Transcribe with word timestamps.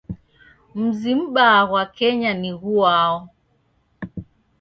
Mzi 0.81 1.11
m'baa 1.19 1.61
ghwa 1.67 1.83
Kenya 1.97 2.31
ni 2.41 2.51
ghuao? 2.61 3.17